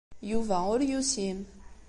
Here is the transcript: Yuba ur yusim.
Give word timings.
Yuba 0.29 0.57
ur 0.73 0.81
yusim. 0.89 1.39